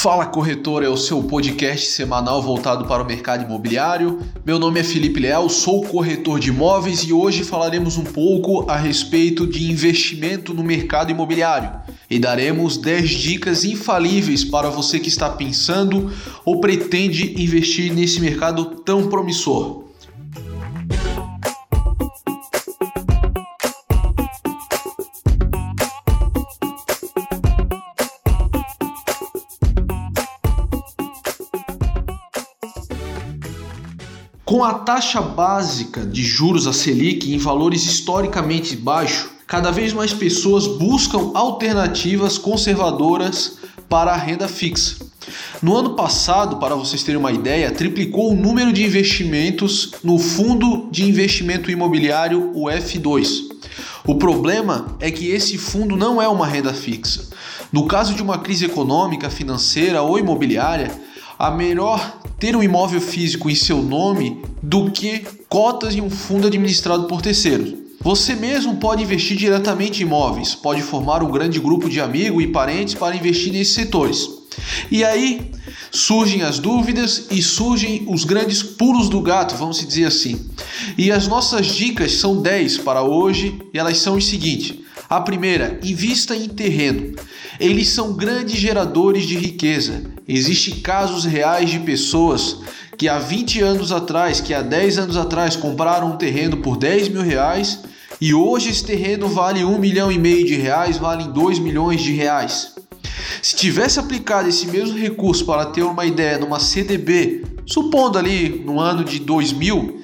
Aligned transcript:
Fala 0.00 0.24
Corretor 0.24 0.82
é 0.82 0.88
o 0.88 0.96
seu 0.96 1.22
podcast 1.22 1.90
semanal 1.90 2.40
voltado 2.40 2.86
para 2.86 3.02
o 3.02 3.06
mercado 3.06 3.44
imobiliário. 3.44 4.18
Meu 4.46 4.58
nome 4.58 4.80
é 4.80 4.82
Felipe 4.82 5.20
Leal, 5.20 5.46
sou 5.50 5.82
corretor 5.82 6.40
de 6.40 6.48
imóveis 6.48 7.00
e 7.00 7.12
hoje 7.12 7.44
falaremos 7.44 7.98
um 7.98 8.04
pouco 8.04 8.64
a 8.66 8.78
respeito 8.78 9.46
de 9.46 9.70
investimento 9.70 10.54
no 10.54 10.64
mercado 10.64 11.10
imobiliário 11.10 11.70
e 12.08 12.18
daremos 12.18 12.78
10 12.78 13.10
dicas 13.10 13.62
infalíveis 13.62 14.42
para 14.42 14.70
você 14.70 14.98
que 14.98 15.10
está 15.10 15.28
pensando 15.28 16.10
ou 16.46 16.62
pretende 16.62 17.34
investir 17.38 17.92
nesse 17.92 18.22
mercado 18.22 18.76
tão 18.76 19.06
promissor. 19.06 19.89
Com 34.50 34.64
a 34.64 34.74
taxa 34.74 35.20
básica 35.20 36.04
de 36.04 36.24
juros 36.24 36.66
a 36.66 36.72
Selic 36.72 37.32
em 37.32 37.38
valores 37.38 37.86
historicamente 37.86 38.74
baixos, 38.74 39.30
cada 39.46 39.70
vez 39.70 39.92
mais 39.92 40.12
pessoas 40.12 40.66
buscam 40.66 41.30
alternativas 41.34 42.36
conservadoras 42.36 43.58
para 43.88 44.10
a 44.10 44.16
renda 44.16 44.48
fixa. 44.48 45.06
No 45.62 45.76
ano 45.76 45.90
passado, 45.90 46.56
para 46.56 46.74
vocês 46.74 47.04
terem 47.04 47.20
uma 47.20 47.30
ideia, 47.30 47.70
triplicou 47.70 48.32
o 48.32 48.34
número 48.34 48.72
de 48.72 48.84
investimentos 48.84 49.92
no 50.02 50.18
Fundo 50.18 50.88
de 50.90 51.08
Investimento 51.08 51.70
Imobiliário, 51.70 52.50
o 52.52 52.64
F2. 52.64 53.42
O 54.04 54.16
problema 54.16 54.96
é 54.98 55.12
que 55.12 55.28
esse 55.28 55.58
fundo 55.58 55.96
não 55.96 56.20
é 56.20 56.26
uma 56.26 56.44
renda 56.44 56.74
fixa. 56.74 57.28
No 57.72 57.86
caso 57.86 58.14
de 58.14 58.22
uma 58.22 58.38
crise 58.38 58.64
econômica, 58.64 59.30
financeira 59.30 60.02
ou 60.02 60.18
imobiliária, 60.18 60.90
a 61.40 61.50
melhor 61.50 62.20
ter 62.38 62.54
um 62.54 62.62
imóvel 62.62 63.00
físico 63.00 63.48
em 63.48 63.54
seu 63.54 63.82
nome 63.82 64.42
do 64.62 64.90
que 64.90 65.24
cotas 65.48 65.94
em 65.94 66.02
um 66.02 66.10
fundo 66.10 66.46
administrado 66.46 67.04
por 67.04 67.22
terceiros. 67.22 67.72
Você 68.02 68.34
mesmo 68.34 68.76
pode 68.76 69.02
investir 69.02 69.38
diretamente 69.38 70.02
em 70.02 70.06
imóveis, 70.06 70.54
pode 70.54 70.82
formar 70.82 71.22
um 71.22 71.30
grande 71.30 71.58
grupo 71.58 71.88
de 71.88 71.98
amigos 71.98 72.44
e 72.44 72.46
parentes 72.46 72.92
para 72.92 73.16
investir 73.16 73.54
nesses 73.54 73.72
setores. 73.72 74.28
E 74.90 75.02
aí 75.02 75.50
surgem 75.90 76.42
as 76.42 76.58
dúvidas 76.58 77.26
e 77.30 77.40
surgem 77.40 78.04
os 78.06 78.24
grandes 78.24 78.62
pulos 78.62 79.08
do 79.08 79.22
gato, 79.22 79.56
vamos 79.56 79.78
dizer 79.78 80.04
assim. 80.04 80.46
E 80.98 81.10
as 81.10 81.26
nossas 81.26 81.68
dicas 81.68 82.12
são 82.12 82.42
10 82.42 82.78
para 82.78 83.02
hoje 83.02 83.58
e 83.72 83.78
elas 83.78 83.96
são 83.96 84.16
os 84.16 84.26
seguintes. 84.26 84.74
A 85.08 85.20
primeira, 85.22 85.80
invista 85.82 86.36
em 86.36 86.48
terreno. 86.48 87.16
Eles 87.58 87.88
são 87.88 88.12
grandes 88.12 88.56
geradores 88.56 89.26
de 89.26 89.36
riqueza. 89.36 90.04
Existem 90.32 90.76
casos 90.76 91.24
reais 91.24 91.70
de 91.70 91.80
pessoas 91.80 92.58
que 92.96 93.08
há 93.08 93.18
20 93.18 93.62
anos 93.62 93.90
atrás, 93.90 94.40
que 94.40 94.54
há 94.54 94.62
10 94.62 94.98
anos 94.98 95.16
atrás 95.16 95.56
compraram 95.56 96.12
um 96.12 96.16
terreno 96.16 96.58
por 96.58 96.76
10 96.76 97.08
mil 97.08 97.22
reais 97.22 97.80
e 98.20 98.32
hoje 98.32 98.70
esse 98.70 98.84
terreno 98.84 99.26
vale 99.26 99.64
1 99.64 99.76
milhão 99.76 100.12
e 100.12 100.20
meio 100.20 100.46
de 100.46 100.54
reais, 100.54 100.98
vale 100.98 101.24
2 101.24 101.58
milhões 101.58 102.00
de 102.00 102.12
reais. 102.12 102.76
Se 103.42 103.56
tivesse 103.56 103.98
aplicado 103.98 104.48
esse 104.48 104.68
mesmo 104.68 104.96
recurso 104.96 105.44
para 105.44 105.66
ter 105.66 105.82
uma 105.82 106.06
ideia 106.06 106.38
numa 106.38 106.60
CDB, 106.60 107.44
supondo 107.66 108.16
ali 108.16 108.62
no 108.64 108.78
ano 108.78 109.02
de 109.02 109.18
2000, 109.18 110.00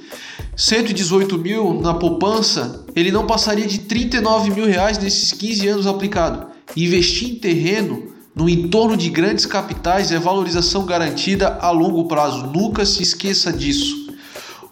118 0.56 1.38
mil 1.38 1.80
na 1.80 1.94
poupança, 1.94 2.84
ele 2.96 3.12
não 3.12 3.28
passaria 3.28 3.66
de 3.68 3.78
39 3.78 4.50
mil 4.50 4.66
reais 4.66 4.98
nesses 4.98 5.30
15 5.30 5.68
anos 5.68 5.86
aplicado. 5.86 6.48
Investir 6.76 7.30
em 7.30 7.34
terreno 7.36 8.15
no 8.36 8.50
entorno 8.50 8.98
de 8.98 9.08
grandes 9.08 9.46
capitais 9.46 10.12
é 10.12 10.18
valorização 10.18 10.84
garantida 10.84 11.58
a 11.58 11.70
longo 11.70 12.04
prazo. 12.04 12.46
Nunca 12.54 12.84
se 12.84 13.02
esqueça 13.02 13.50
disso. 13.50 14.14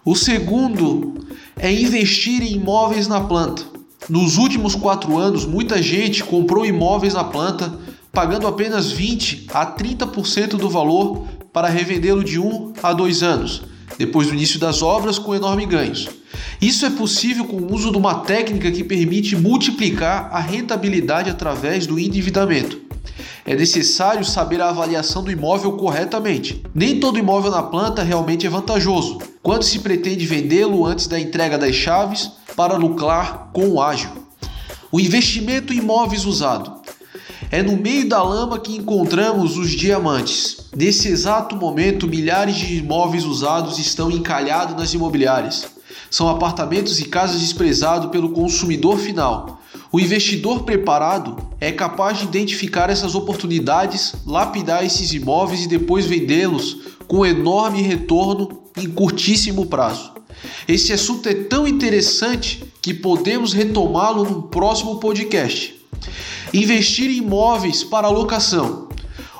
O 0.04 0.14
segundo 0.14 1.14
é 1.56 1.72
investir 1.72 2.42
em 2.42 2.56
imóveis 2.56 3.08
na 3.08 3.22
planta. 3.22 3.62
Nos 4.06 4.36
últimos 4.36 4.74
quatro 4.74 5.16
anos, 5.16 5.46
muita 5.46 5.82
gente 5.82 6.22
comprou 6.22 6.66
imóveis 6.66 7.14
na 7.14 7.24
planta, 7.24 7.72
pagando 8.12 8.46
apenas 8.46 8.92
20 8.92 9.46
a 9.54 9.64
30% 9.64 10.58
do 10.58 10.68
valor 10.68 11.24
para 11.50 11.68
revendê-lo 11.68 12.22
de 12.22 12.38
um 12.38 12.74
a 12.82 12.92
dois 12.92 13.22
anos 13.22 13.62
depois 13.96 14.28
do 14.28 14.34
início 14.34 14.58
das 14.58 14.82
obras 14.82 15.18
com 15.18 15.34
enormes 15.34 15.68
ganhos. 15.68 16.08
Isso 16.60 16.84
é 16.84 16.90
possível 16.90 17.44
com 17.44 17.56
o 17.56 17.72
uso 17.72 17.90
de 17.90 17.96
uma 17.96 18.16
técnica 18.16 18.70
que 18.70 18.82
permite 18.82 19.36
multiplicar 19.36 20.28
a 20.32 20.40
rentabilidade 20.40 21.30
através 21.30 21.86
do 21.86 21.98
endividamento. 21.98 22.83
É 23.46 23.54
necessário 23.54 24.24
saber 24.24 24.62
a 24.62 24.70
avaliação 24.70 25.22
do 25.22 25.30
imóvel 25.30 25.72
corretamente. 25.72 26.64
Nem 26.74 26.98
todo 26.98 27.18
imóvel 27.18 27.50
na 27.50 27.62
planta 27.62 28.02
realmente 28.02 28.46
é 28.46 28.50
vantajoso, 28.50 29.18
quando 29.42 29.64
se 29.64 29.80
pretende 29.80 30.24
vendê-lo 30.24 30.86
antes 30.86 31.06
da 31.06 31.20
entrega 31.20 31.58
das 31.58 31.74
chaves 31.74 32.30
para 32.56 32.76
lucrar 32.76 33.50
com 33.52 33.68
o 33.68 33.82
ágil. 33.82 34.10
O 34.90 34.98
investimento 34.98 35.74
em 35.74 35.78
imóveis 35.78 36.24
usado. 36.24 36.72
É 37.50 37.62
no 37.62 37.76
meio 37.76 38.08
da 38.08 38.22
lama 38.22 38.58
que 38.58 38.76
encontramos 38.76 39.58
os 39.58 39.70
diamantes. 39.72 40.70
Nesse 40.74 41.08
exato 41.08 41.54
momento, 41.54 42.08
milhares 42.08 42.56
de 42.56 42.78
imóveis 42.78 43.26
usados 43.26 43.78
estão 43.78 44.10
encalhados 44.10 44.74
nas 44.74 44.94
imobiliárias. 44.94 45.66
São 46.10 46.28
apartamentos 46.30 46.98
e 46.98 47.04
casas 47.04 47.40
desprezados 47.40 48.10
pelo 48.10 48.30
consumidor 48.30 48.98
final. 48.98 49.60
O 49.94 50.00
investidor 50.00 50.64
preparado 50.64 51.36
é 51.60 51.70
capaz 51.70 52.18
de 52.18 52.24
identificar 52.24 52.90
essas 52.90 53.14
oportunidades, 53.14 54.12
lapidar 54.26 54.84
esses 54.84 55.12
imóveis 55.12 55.62
e 55.62 55.68
depois 55.68 56.04
vendê-los 56.04 56.78
com 57.06 57.24
enorme 57.24 57.80
retorno 57.80 58.64
em 58.76 58.90
curtíssimo 58.90 59.66
prazo. 59.66 60.10
Esse 60.66 60.92
assunto 60.92 61.28
é 61.28 61.34
tão 61.34 61.64
interessante 61.64 62.64
que 62.82 62.92
podemos 62.92 63.52
retomá-lo 63.52 64.24
no 64.24 64.42
próximo 64.42 64.96
podcast. 64.96 65.80
Investir 66.52 67.08
em 67.08 67.18
imóveis 67.18 67.84
para 67.84 68.08
locação. 68.08 68.88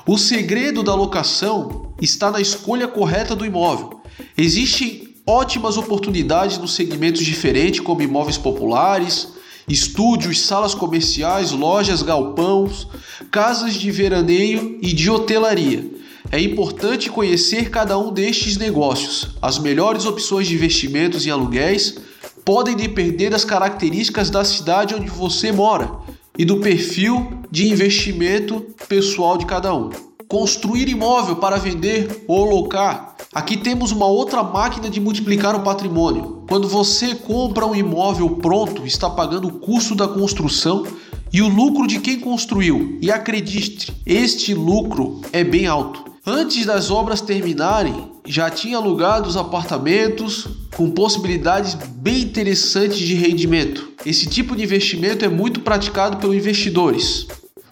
O 0.07 0.17
segredo 0.17 0.83
da 0.83 0.95
locação 0.95 1.91
está 2.01 2.31
na 2.31 2.39
escolha 2.39 2.87
correta 2.87 3.35
do 3.35 3.45
imóvel. 3.45 3.99
Existem 4.37 5.15
ótimas 5.27 5.75
oportunidades 5.75 6.57
nos 6.57 6.75
segmentos 6.75 7.25
diferentes, 7.25 7.81
como 7.81 8.01
imóveis 8.01 8.37
populares, 8.37 9.34
estúdios, 9.67 10.41
salas 10.41 10.75
comerciais, 10.75 11.51
lojas, 11.51 12.01
galpões, 12.01 12.87
casas 13.31 13.73
de 13.73 13.91
veraneio 13.91 14.79
e 14.81 14.93
de 14.93 15.09
hotelaria. 15.09 15.89
É 16.31 16.39
importante 16.39 17.09
conhecer 17.09 17.69
cada 17.69 17.97
um 17.97 18.11
destes 18.11 18.57
negócios. 18.57 19.29
As 19.41 19.59
melhores 19.59 20.05
opções 20.05 20.47
de 20.47 20.55
investimentos 20.55 21.25
em 21.25 21.29
aluguéis 21.29 21.97
podem 22.43 22.75
depender 22.75 23.29
das 23.29 23.45
características 23.45 24.29
da 24.29 24.43
cidade 24.43 24.95
onde 24.95 25.09
você 25.09 25.51
mora 25.51 25.91
e 26.37 26.45
do 26.45 26.59
perfil 26.59 27.41
de 27.49 27.69
investimento 27.69 28.65
pessoal 28.87 29.37
de 29.37 29.45
cada 29.45 29.73
um. 29.73 29.89
Construir 30.27 30.89
imóvel 30.89 31.37
para 31.37 31.57
vender 31.57 32.25
ou 32.27 32.45
locar. 32.45 33.14
Aqui 33.35 33.57
temos 33.57 33.91
uma 33.91 34.05
outra 34.05 34.41
máquina 34.41 34.89
de 34.89 35.01
multiplicar 35.01 35.53
o 35.55 35.59
patrimônio. 35.59 36.45
Quando 36.47 36.69
você 36.69 37.13
compra 37.13 37.65
um 37.65 37.75
imóvel 37.75 38.29
pronto, 38.37 38.87
está 38.87 39.09
pagando 39.09 39.49
o 39.49 39.59
custo 39.59 39.93
da 39.93 40.07
construção 40.07 40.87
e 41.33 41.41
o 41.41 41.49
lucro 41.49 41.85
de 41.85 41.99
quem 41.99 42.17
construiu. 42.17 42.97
E 43.01 43.11
acredite, 43.11 43.93
este 44.05 44.53
lucro 44.53 45.19
é 45.33 45.43
bem 45.43 45.67
alto. 45.67 46.05
Antes 46.25 46.65
das 46.65 46.89
obras 46.89 47.19
terminarem, 47.19 48.09
já 48.25 48.49
tinha 48.49 48.77
alugado 48.77 49.27
os 49.27 49.35
apartamentos 49.35 50.47
com 50.73 50.89
possibilidades 50.91 51.73
bem 51.73 52.21
interessantes 52.21 52.99
de 52.99 53.15
rendimento. 53.15 53.91
Esse 54.05 54.27
tipo 54.27 54.55
de 54.55 54.63
investimento 54.63 55.25
é 55.25 55.27
muito 55.27 55.59
praticado 55.59 56.15
pelos 56.17 56.37
investidores. 56.37 57.27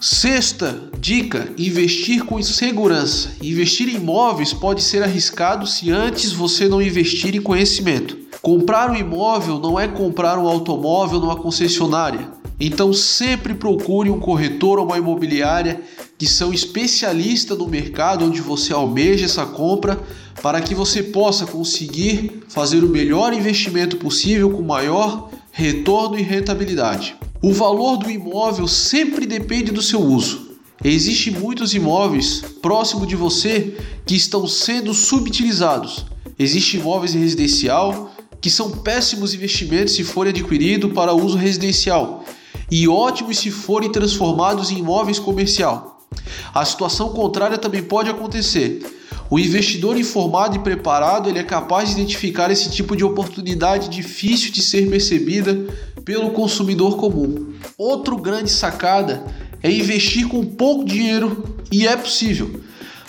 Sexta 0.06 0.90
dica: 1.00 1.54
investir 1.58 2.26
com 2.26 2.44
segurança. 2.44 3.30
Investir 3.42 3.88
em 3.88 3.96
imóveis 3.96 4.52
pode 4.52 4.84
ser 4.84 5.02
arriscado 5.02 5.66
se 5.66 5.92
antes 5.92 6.34
você 6.34 6.68
não 6.68 6.82
investir 6.82 7.34
em 7.34 7.42
conhecimento. 7.42 8.18
Comprar 8.42 8.92
um 8.92 8.98
imóvel 8.98 9.60
não 9.60 9.80
é 9.80 9.88
comprar 9.88 10.38
um 10.38 10.46
automóvel 10.46 11.22
numa 11.22 11.38
concessionária. 11.38 12.30
Então 12.60 12.92
sempre 12.92 13.54
procure 13.54 14.10
um 14.10 14.20
corretor 14.20 14.78
ou 14.78 14.84
uma 14.86 14.98
imobiliária 14.98 15.80
que 16.18 16.28
são 16.28 16.54
especialistas 16.54 17.58
no 17.58 17.66
mercado 17.66 18.26
onde 18.26 18.42
você 18.42 18.74
almeja 18.74 19.24
essa 19.24 19.46
compra 19.46 19.98
para 20.42 20.60
que 20.60 20.76
você 20.76 21.02
possa 21.02 21.46
conseguir 21.46 22.44
fazer 22.50 22.84
o 22.84 22.90
melhor 22.90 23.32
investimento 23.32 23.96
possível 23.96 24.52
com 24.52 24.64
maior 24.64 25.30
retorno 25.50 26.20
e 26.20 26.22
rentabilidade. 26.22 27.16
O 27.46 27.52
valor 27.52 27.98
do 27.98 28.10
imóvel 28.10 28.70
sempre 28.70 29.26
depende 29.26 29.70
do 29.70 29.82
seu 29.82 30.00
uso. 30.00 30.54
Existem 30.82 31.34
muitos 31.34 31.74
imóveis 31.74 32.42
próximo 32.62 33.06
de 33.06 33.18
você 33.18 33.76
que 34.06 34.16
estão 34.16 34.48
sendo 34.48 34.94
subutilizados. 34.94 36.06
Existem 36.40 36.80
imóveis 36.80 37.14
residencial 37.14 38.14
que 38.40 38.50
são 38.50 38.72
péssimos 38.72 39.34
investimentos 39.34 39.94
se 39.94 40.06
forem 40.06 40.30
adquiridos 40.30 40.94
para 40.94 41.14
uso 41.14 41.38
residencial 41.38 42.24
e 42.72 42.88
ótimos 42.88 43.40
se 43.40 43.52
forem 43.52 43.92
transformados 43.92 44.72
em 44.72 44.78
imóveis 44.78 45.20
comercial. 45.20 46.08
A 46.54 46.64
situação 46.64 47.10
contrária 47.10 47.58
também 47.58 47.84
pode 47.84 48.10
acontecer. 48.10 49.03
O 49.30 49.40
investidor 49.40 49.98
informado 49.98 50.56
e 50.56 50.60
preparado 50.60 51.30
ele 51.30 51.40
é 51.40 51.44
capaz 51.44 51.90
de 51.90 51.96
identificar 51.96 52.52
esse 52.52 52.70
tipo 52.70 52.96
de 52.96 53.04
oportunidade 53.04 53.90
difícil 53.90 54.52
de 54.52 54.62
ser 54.62 54.90
percebida 54.90 55.58
pelo 56.06 56.32
consumidor 56.32 56.98
comum. 56.98 57.54
Outro 57.78 58.18
grande 58.18 58.52
sacada 58.52 59.24
é 59.62 59.72
investir 59.72 60.28
com 60.28 60.46
pouco 60.46 60.84
dinheiro 60.84 61.58
e 61.72 61.88
é 61.88 61.96
possível. 61.96 62.62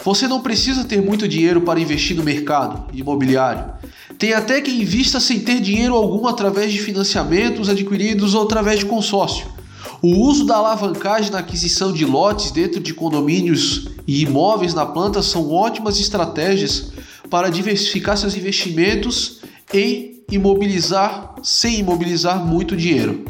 Você 0.05 0.29
não 0.29 0.41
precisa 0.41 0.85
ter 0.85 1.03
muito 1.03 1.27
dinheiro 1.27 1.63
para 1.63 1.81
investir 1.81 2.17
no 2.17 2.23
mercado 2.23 2.91
imobiliário. 2.93 3.73
Tem 4.19 4.33
até 4.33 4.61
quem 4.61 4.83
invista 4.83 5.19
sem 5.19 5.41
ter 5.41 5.61
dinheiro 5.61 5.95
algum 5.95 6.27
através 6.27 6.73
de 6.73 6.79
financiamentos 6.79 7.69
adquiridos 7.69 8.35
ou 8.35 8.43
através 8.45 8.79
de 8.79 8.87
consórcio. 8.87 9.47
O 10.01 10.29
uso 10.29 10.45
da 10.45 10.57
alavancagem 10.57 11.33
na 11.33 11.39
aquisição 11.39 11.93
de 11.93 12.05
lotes 12.05 12.51
dentro 12.51 12.81
de 12.81 12.93
condomínios 12.93 13.89
e 14.07 14.23
imóveis 14.23 14.75
na 14.75 14.87
planta 14.87 15.23
são 15.23 15.51
ótimas 15.51 15.99
estratégias 15.99 16.93
para 17.31 17.49
diversificar 17.49 18.17
seus 18.17 18.37
investimentos 18.37 19.41
em 19.73 20.23
imobilizar 20.31 21.35
sem 21.43 21.81
imobilizar 21.81 22.45
muito 22.45 22.77
dinheiro. 22.77 23.25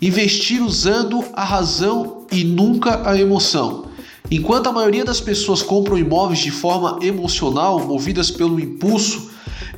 Investir 0.00 0.62
usando 0.62 1.24
a 1.32 1.44
razão 1.44 2.26
e 2.30 2.44
nunca 2.44 3.08
a 3.08 3.18
emoção. 3.18 3.86
Enquanto 4.30 4.68
a 4.68 4.72
maioria 4.72 5.04
das 5.04 5.20
pessoas 5.20 5.62
compram 5.62 5.96
imóveis 5.96 6.40
de 6.40 6.50
forma 6.50 6.98
emocional, 7.02 7.84
movidas 7.86 8.30
pelo 8.30 8.60
impulso, 8.60 9.30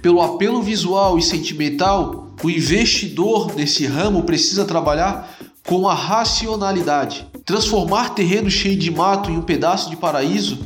pelo 0.03 0.21
apelo 0.21 0.61
visual 0.61 1.19
e 1.19 1.23
sentimental, 1.23 2.35
o 2.43 2.51
investidor 2.51 3.55
nesse 3.55 3.87
ramo 3.87 4.25
precisa 4.25 4.65
trabalhar 4.65 5.31
com 5.67 5.89
a 5.89 5.95
racionalidade. 5.95 7.30
Transformar 7.51 8.11
terreno 8.11 8.49
cheio 8.49 8.77
de 8.77 8.93
mato 8.93 9.29
em 9.29 9.37
um 9.37 9.43
pedaço 9.43 9.91
de 9.91 9.97
paraíso 9.97 10.57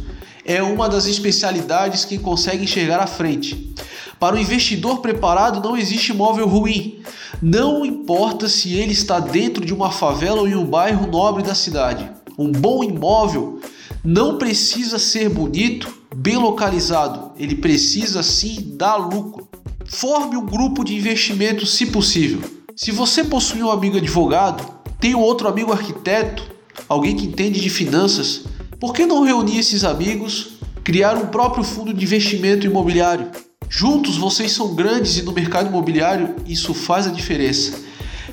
é 0.44 0.62
uma 0.62 0.86
das 0.86 1.06
especialidades 1.06 2.04
que 2.04 2.18
consegue 2.18 2.64
enxergar 2.64 3.00
à 3.00 3.06
frente. 3.06 3.72
Para 4.20 4.36
o 4.36 4.38
investidor 4.38 4.98
preparado 4.98 5.66
não 5.66 5.78
existe 5.78 6.12
imóvel 6.12 6.46
ruim. 6.46 7.00
Não 7.40 7.86
importa 7.86 8.50
se 8.50 8.74
ele 8.74 8.92
está 8.92 9.18
dentro 9.18 9.64
de 9.64 9.72
uma 9.72 9.90
favela 9.90 10.42
ou 10.42 10.46
em 10.46 10.54
um 10.54 10.66
bairro 10.66 11.06
nobre 11.06 11.42
da 11.42 11.54
cidade. 11.54 12.06
Um 12.36 12.52
bom 12.52 12.84
imóvel 12.84 13.60
não 14.04 14.36
precisa 14.36 14.98
ser 14.98 15.30
bonito, 15.30 15.90
bem 16.14 16.36
localizado, 16.36 17.32
ele 17.38 17.54
precisa 17.54 18.22
sim 18.22 18.74
dar 18.76 18.96
lucro. 18.96 19.48
Forme 19.86 20.36
um 20.36 20.44
grupo 20.44 20.84
de 20.84 20.94
investimento 20.94 21.64
se 21.64 21.86
possível. 21.86 22.42
Se 22.76 22.90
você 22.90 23.24
possui 23.24 23.62
um 23.62 23.70
amigo 23.70 23.96
advogado, 23.96 24.62
tem 25.00 25.14
outro 25.14 25.48
amigo 25.48 25.72
arquiteto, 25.72 26.53
alguém 26.88 27.16
que 27.16 27.26
entende 27.26 27.60
de 27.60 27.70
finanças, 27.70 28.42
por 28.78 28.92
que 28.92 29.06
não 29.06 29.24
reunir 29.24 29.58
esses 29.58 29.84
amigos, 29.84 30.54
criar 30.82 31.16
um 31.16 31.26
próprio 31.26 31.64
fundo 31.64 31.92
de 31.92 32.04
investimento 32.04 32.66
imobiliário? 32.66 33.30
Juntos 33.68 34.16
vocês 34.16 34.52
são 34.52 34.74
grandes 34.74 35.16
e 35.16 35.22
no 35.22 35.32
mercado 35.32 35.68
imobiliário 35.68 36.36
isso 36.46 36.74
faz 36.74 37.06
a 37.06 37.10
diferença. 37.10 37.72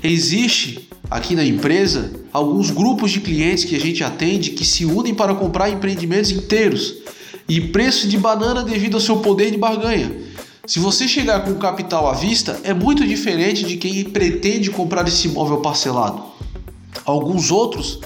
Existe 0.03 0.89
aqui 1.09 1.35
na 1.35 1.45
empresa 1.45 2.11
alguns 2.31 2.69
grupos 2.69 3.11
de 3.11 3.19
clientes 3.19 3.63
que 3.63 3.75
a 3.75 3.79
gente 3.79 4.03
atende 4.03 4.51
que 4.51 4.65
se 4.65 4.85
unem 4.85 5.13
para 5.13 5.35
comprar 5.35 5.69
empreendimentos 5.69 6.31
inteiros 6.31 6.95
e 7.47 7.59
preço 7.59 8.07
de 8.07 8.17
banana 8.17 8.63
devido 8.63 8.95
ao 8.95 9.01
seu 9.01 9.17
poder 9.17 9.51
de 9.51 9.57
barganha. 9.57 10.11
Se 10.65 10.79
você 10.79 11.07
chegar 11.07 11.43
com 11.43 11.55
capital 11.55 12.09
à 12.09 12.13
vista, 12.13 12.59
é 12.63 12.73
muito 12.73 13.05
diferente 13.05 13.65
de 13.65 13.77
quem 13.77 14.03
pretende 14.05 14.69
comprar 14.69 15.07
esse 15.07 15.27
imóvel 15.27 15.57
parcelado. 15.57 16.23
Alguns 17.03 17.51
outros 17.51 17.99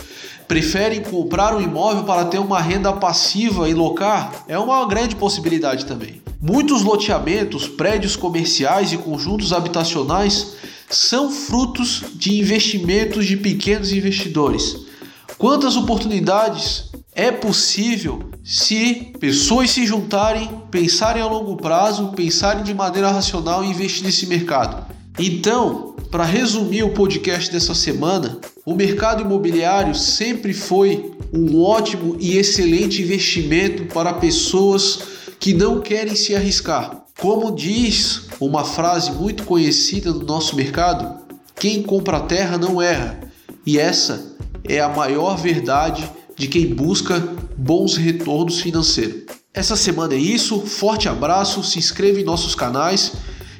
preferem 0.47 1.01
comprar 1.01 1.55
um 1.55 1.61
imóvel 1.61 2.03
para 2.03 2.25
ter 2.25 2.39
uma 2.39 2.61
renda 2.61 2.93
passiva 2.93 3.69
e 3.69 3.73
locar, 3.73 4.45
é 4.47 4.57
uma 4.57 4.85
grande 4.85 5.15
possibilidade 5.15 5.85
também. 5.85 6.21
Muitos 6.41 6.83
loteamentos, 6.83 7.67
prédios 7.67 8.15
comerciais 8.15 8.93
e 8.93 8.97
conjuntos 8.97 9.51
habitacionais 9.51 10.53
são 10.89 11.31
frutos 11.31 12.03
de 12.13 12.39
investimentos 12.39 13.25
de 13.25 13.37
pequenos 13.37 13.91
investidores. 13.91 14.77
Quantas 15.37 15.75
oportunidades 15.75 16.91
é 17.13 17.31
possível 17.31 18.29
se 18.43 19.13
pessoas 19.19 19.71
se 19.71 19.85
juntarem, 19.85 20.61
pensarem 20.69 21.21
a 21.21 21.25
longo 21.25 21.57
prazo, 21.57 22.13
pensarem 22.15 22.63
de 22.63 22.73
maneira 22.73 23.09
racional 23.09 23.63
e 23.63 23.69
investir 23.69 24.03
nesse 24.03 24.27
mercado? 24.27 24.85
Então, 25.17 25.95
para 26.11 26.23
resumir 26.23 26.83
o 26.83 26.93
podcast 26.93 27.51
dessa 27.51 27.73
semana, 27.73 28.39
o 28.65 28.73
mercado 28.73 29.21
imobiliário 29.21 29.93
sempre 29.93 30.51
foi 30.51 31.11
um 31.31 31.61
ótimo 31.61 32.17
e 32.19 32.35
excelente 32.35 33.03
investimento 33.03 33.85
para 33.85 34.13
pessoas 34.13 34.99
que 35.39 35.53
não 35.53 35.79
querem 35.81 36.15
se 36.15 36.35
arriscar. 36.35 37.05
Como 37.19 37.55
diz 37.55 38.23
uma 38.39 38.65
frase 38.65 39.11
muito 39.11 39.43
conhecida 39.43 40.11
no 40.11 40.23
nosso 40.23 40.55
mercado, 40.55 41.23
quem 41.55 41.83
compra 41.83 42.19
terra 42.21 42.57
não 42.57 42.81
erra. 42.81 43.19
E 43.63 43.77
essa 43.77 44.35
é 44.67 44.79
a 44.79 44.89
maior 44.89 45.37
verdade 45.37 46.09
de 46.35 46.47
quem 46.47 46.73
busca 46.73 47.19
bons 47.55 47.95
retornos 47.95 48.59
financeiros. 48.59 49.25
Essa 49.53 49.75
semana 49.75 50.15
é 50.15 50.17
isso, 50.17 50.59
forte 50.61 51.07
abraço, 51.07 51.63
se 51.63 51.77
inscreva 51.77 52.19
em 52.19 52.25
nossos 52.25 52.55
canais 52.55 53.13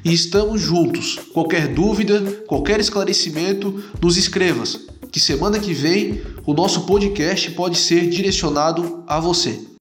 e 0.03 0.13
estamos 0.13 0.61
juntos. 0.61 1.19
Qualquer 1.31 1.67
dúvida, 1.67 2.21
qualquer 2.47 2.79
esclarecimento, 2.79 3.83
nos 4.01 4.17
escreva, 4.17 4.63
que 5.15 5.19
semana 5.21 5.57
que 5.61 5.73
vem 5.73 6.21
o 6.45 6.53
nosso 6.53 6.81
podcast 6.81 7.49
pode 7.51 7.77
ser 7.77 8.09
direcionado 8.09 9.01
a 9.07 9.17
você. 9.17 9.74